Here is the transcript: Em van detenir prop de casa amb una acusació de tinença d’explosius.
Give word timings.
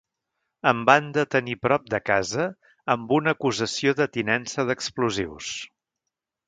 Em 0.69 0.79
van 0.89 1.11
detenir 1.17 1.55
prop 1.65 1.85
de 1.95 1.99
casa 2.11 2.47
amb 2.97 3.15
una 3.19 3.35
acusació 3.39 3.97
de 4.01 4.11
tinença 4.19 4.69
d’explosius. 4.73 5.57